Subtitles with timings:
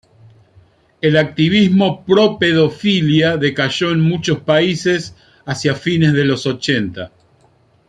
[0.99, 7.11] El activismo pro-pedofilia decayó en muchos países hacia fines de los ochenta.